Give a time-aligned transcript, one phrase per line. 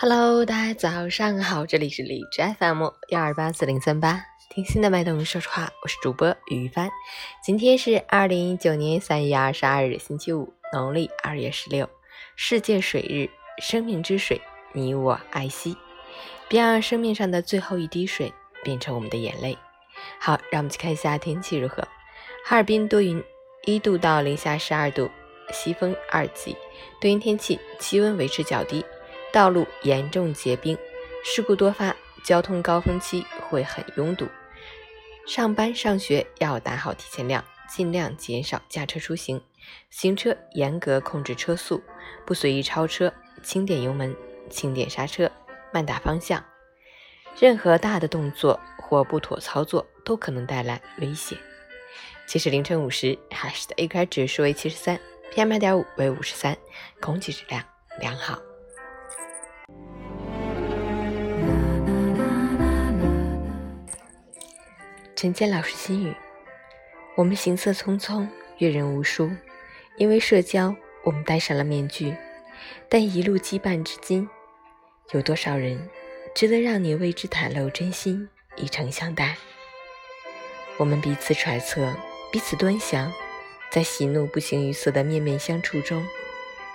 [0.00, 6.88] Hello，大家早上好，这里是荔枝 FM 幺二八四零三八，听心的脉动说说话，我是主播于帆。
[7.42, 11.90] 今天是二零一九年三月二十二日，星期五，农历二月十六，
[12.36, 13.28] 世界水日，
[13.60, 14.40] 生命之水，
[14.72, 15.76] 你我爱惜，
[16.46, 19.58] 别让生命上的最后一滴水变成我们的眼泪。
[20.20, 21.82] 好，让我们去看一下天气如何。
[22.44, 23.20] 哈尔滨多云，
[23.64, 25.10] 一度到零下十二度，
[25.52, 26.56] 西风二级，
[27.00, 28.84] 多云天气，气温维持较低。
[29.32, 30.76] 道路严重结冰，
[31.24, 34.26] 事故多发，交通高峰期会很拥堵。
[35.26, 39.40] 上班上学要打好提前量，尽量减少驾车出行。
[39.90, 41.82] 行车严格控制车速，
[42.24, 44.16] 不随意超车，轻点油门，
[44.48, 45.30] 轻点刹车，
[45.70, 46.42] 慢打方向。
[47.38, 51.36] 任何大的动作或不妥操作都可能带来危险。
[52.26, 54.98] 其实凌晨五时，海市的 AQI 指数为七十三
[55.34, 56.56] ，PM 二点五为五十三，
[57.00, 57.62] 空气质量
[58.00, 58.38] 良好。
[65.20, 66.14] 陈坚老师心语：
[67.16, 69.28] 我们行色匆匆，阅人无数，
[69.96, 72.14] 因为社交，我们戴上了面具。
[72.88, 74.28] 但一路羁绊至今，
[75.10, 75.90] 有多少人
[76.36, 79.36] 值得让你为之袒露真心，以诚相待？
[80.76, 81.92] 我们彼此揣测，
[82.30, 83.12] 彼此端详，
[83.72, 86.06] 在喜怒不形于色的面面相处中，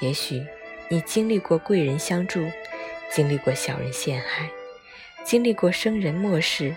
[0.00, 0.44] 也许
[0.90, 2.46] 你经历过贵人相助，
[3.10, 4.50] 经历过小人陷害，
[5.24, 6.76] 经历过生人漠视。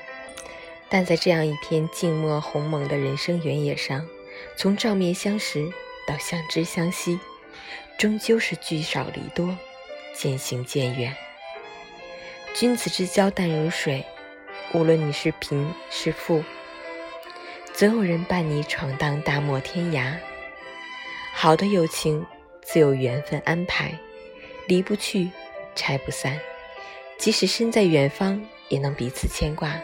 [0.89, 4.07] 但在这样一片静默鸿蒙的人生原野上，
[4.55, 5.71] 从照面相识
[6.07, 7.19] 到相知相惜，
[7.97, 9.55] 终究是聚少离多，
[10.13, 11.15] 渐行渐远。
[12.53, 14.03] 君子之交淡如水，
[14.73, 16.43] 无论你是贫是富，
[17.73, 20.15] 总有人伴你闯荡大漠天涯。
[21.31, 22.25] 好的友情
[22.63, 23.93] 自有缘分安排，
[24.67, 25.29] 离不去，
[25.75, 26.39] 拆不散，
[27.17, 29.79] 即使身在远方，也能彼此牵挂。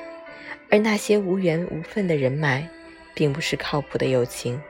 [0.75, 2.67] 而那些无缘无分的人脉，
[3.13, 4.61] 并不是靠谱的友情，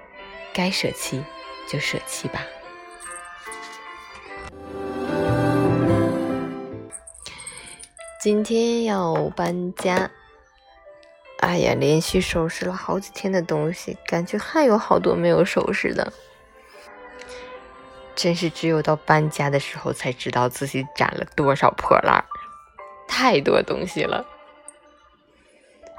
[0.53, 1.19] 该舍弃
[1.67, 2.45] 就舍弃吧。
[8.21, 10.11] 今天要搬家，
[11.39, 16.13] 哎呀，连续收拾了好几天的东西，感觉还有好多没有收拾的，
[18.15, 22.23] 真是只有到搬家的时候才知道自己攒了多少破烂，
[23.07, 24.23] 太多东西了。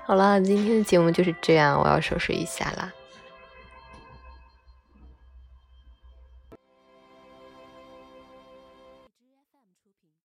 [0.07, 2.93] 好了，今天的节目就是这样，我要收拾一下啦。